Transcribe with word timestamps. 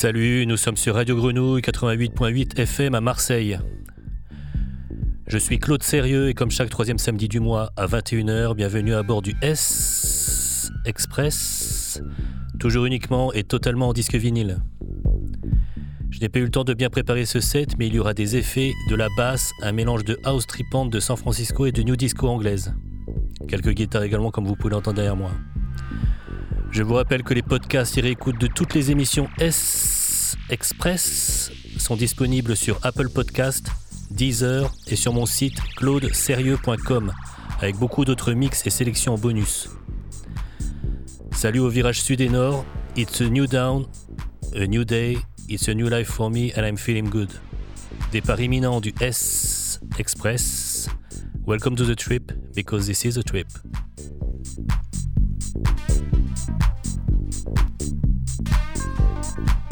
Salut, 0.00 0.46
nous 0.46 0.56
sommes 0.56 0.76
sur 0.76 0.94
Radio 0.94 1.16
Grenouille 1.16 1.60
88.8 1.60 2.56
FM 2.56 2.94
à 2.94 3.00
Marseille. 3.00 3.58
Je 5.26 5.38
suis 5.38 5.58
Claude 5.58 5.82
Sérieux 5.82 6.28
et 6.28 6.34
comme 6.34 6.52
chaque 6.52 6.70
troisième 6.70 6.98
samedi 6.98 7.26
du 7.26 7.40
mois 7.40 7.72
à 7.76 7.88
21h, 7.88 8.54
bienvenue 8.54 8.94
à 8.94 9.02
bord 9.02 9.22
du 9.22 9.34
S 9.42 10.70
Express, 10.84 12.00
toujours 12.60 12.84
uniquement 12.84 13.32
et 13.32 13.42
totalement 13.42 13.88
en 13.88 13.92
disque 13.92 14.14
vinyle. 14.14 14.60
Je 16.10 16.20
n'ai 16.20 16.28
pas 16.28 16.38
eu 16.38 16.44
le 16.44 16.50
temps 16.52 16.62
de 16.62 16.74
bien 16.74 16.90
préparer 16.90 17.24
ce 17.24 17.40
set, 17.40 17.70
mais 17.76 17.88
il 17.88 17.94
y 17.96 17.98
aura 17.98 18.14
des 18.14 18.36
effets, 18.36 18.70
de 18.90 18.94
la 18.94 19.08
basse, 19.16 19.50
un 19.64 19.72
mélange 19.72 20.04
de 20.04 20.16
house 20.22 20.46
tripante 20.46 20.90
de 20.90 21.00
San 21.00 21.16
Francisco 21.16 21.66
et 21.66 21.72
de 21.72 21.82
new 21.82 21.96
disco 21.96 22.28
anglaise. 22.28 22.72
Quelques 23.48 23.72
guitares 23.72 24.04
également 24.04 24.30
comme 24.30 24.46
vous 24.46 24.54
pouvez 24.54 24.74
l'entendre 24.74 24.94
derrière 24.94 25.16
moi. 25.16 25.32
Je 26.78 26.84
vous 26.84 26.94
rappelle 26.94 27.24
que 27.24 27.34
les 27.34 27.42
podcasts 27.42 27.98
et 27.98 28.00
réécoutes 28.00 28.40
de 28.40 28.46
toutes 28.46 28.72
les 28.72 28.92
émissions 28.92 29.28
S 29.40 30.36
Express 30.48 31.50
sont 31.76 31.96
disponibles 31.96 32.56
sur 32.56 32.78
Apple 32.84 33.08
Podcast, 33.08 33.66
Deezer 34.12 34.72
et 34.86 34.94
sur 34.94 35.12
mon 35.12 35.26
site 35.26 35.60
claudeserieux.com 35.74 37.12
avec 37.58 37.74
beaucoup 37.78 38.04
d'autres 38.04 38.32
mix 38.32 38.64
et 38.64 38.70
sélections 38.70 39.18
bonus. 39.18 39.70
Salut 41.32 41.58
au 41.58 41.68
virage 41.68 42.00
sud 42.00 42.20
et 42.20 42.28
nord, 42.28 42.64
it's 42.96 43.22
a 43.22 43.28
new 43.28 43.48
down, 43.48 43.84
a 44.54 44.64
new 44.64 44.84
day, 44.84 45.18
it's 45.48 45.68
a 45.68 45.74
new 45.74 45.88
life 45.88 46.08
for 46.08 46.30
me 46.30 46.52
and 46.56 46.62
I'm 46.64 46.76
feeling 46.76 47.10
good. 47.10 47.32
Départ 48.12 48.38
imminent 48.38 48.80
du 48.80 48.94
S 49.00 49.80
Express. 49.98 50.88
Welcome 51.44 51.74
to 51.74 51.84
the 51.84 51.96
trip 51.96 52.30
because 52.54 52.86
this 52.86 53.04
is 53.04 53.18
a 53.18 53.24
trip. 53.24 53.48
you 59.38 59.67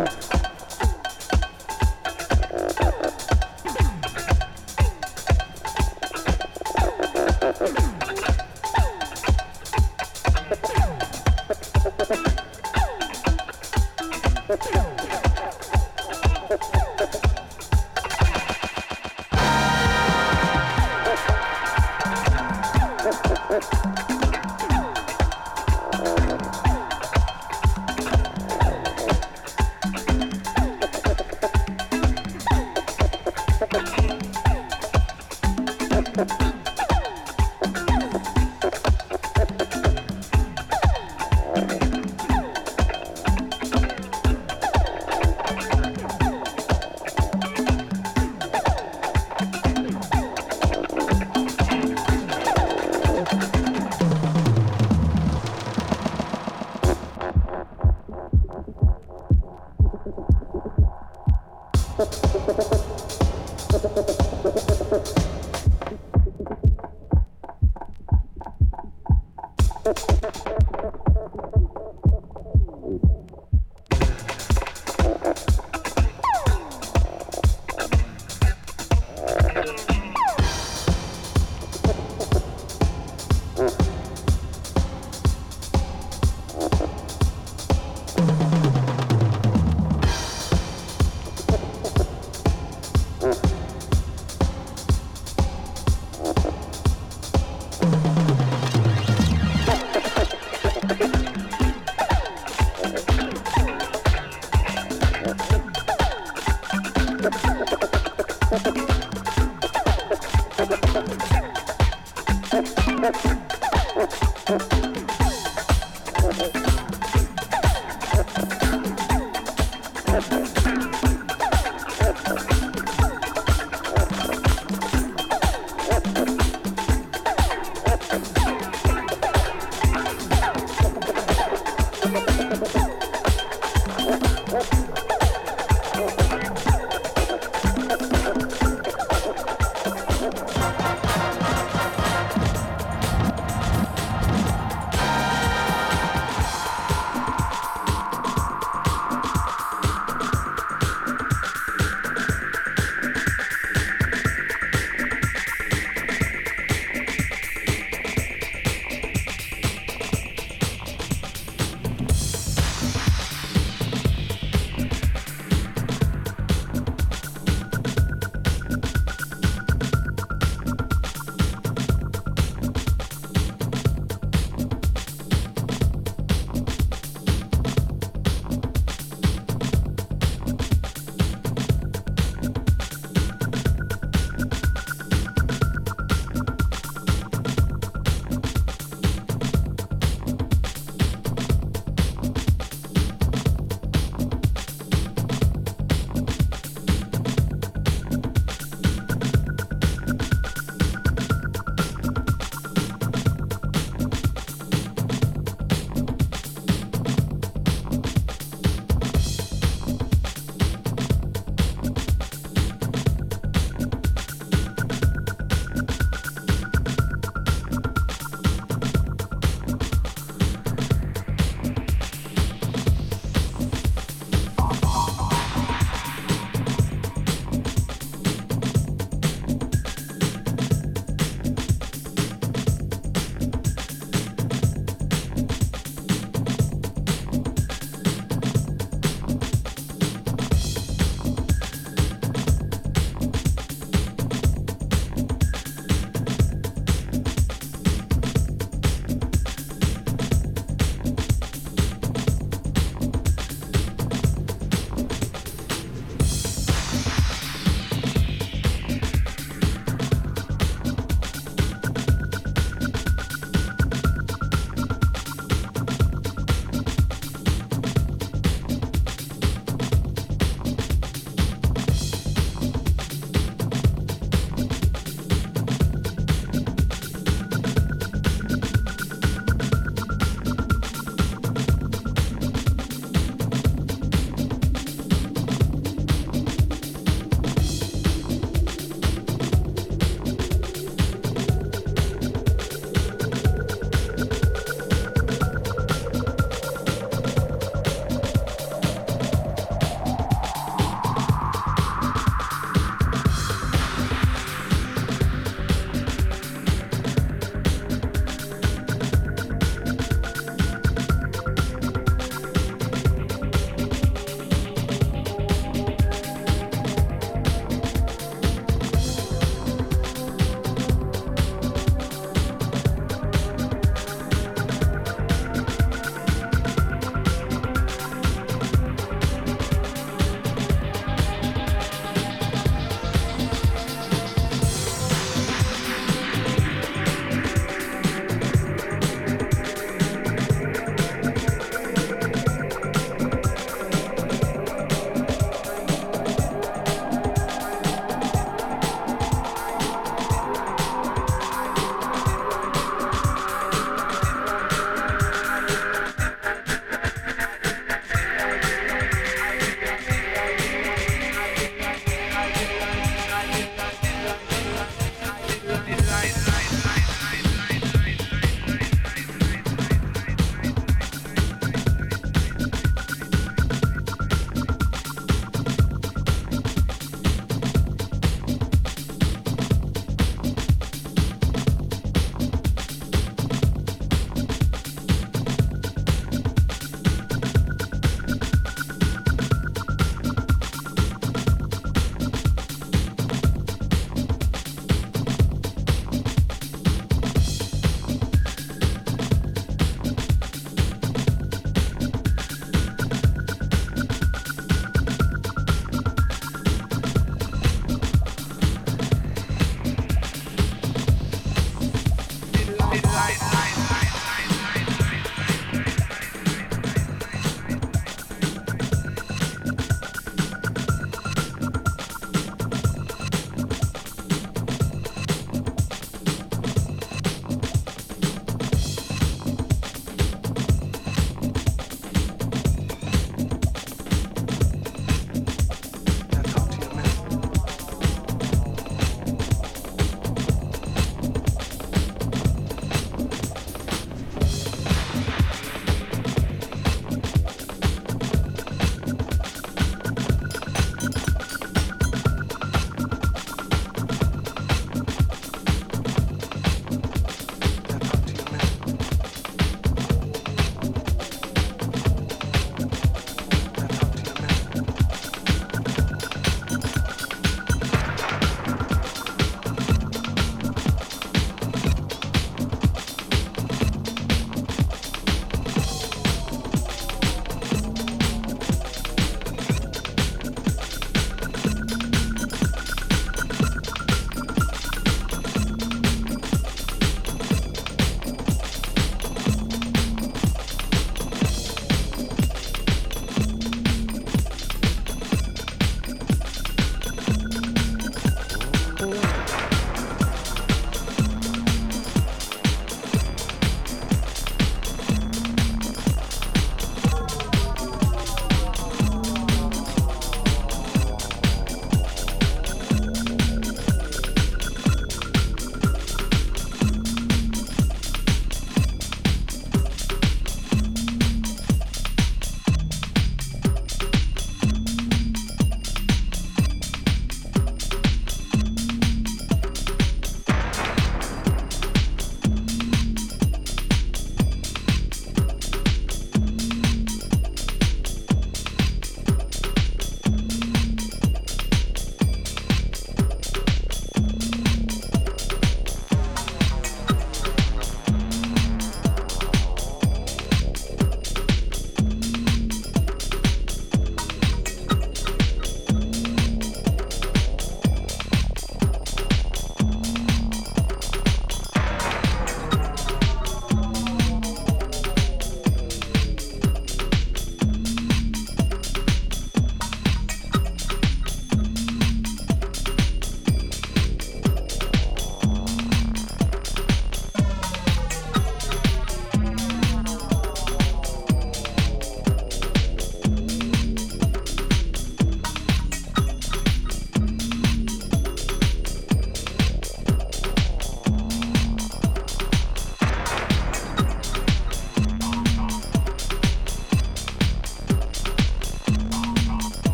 Yeah. 0.00 0.29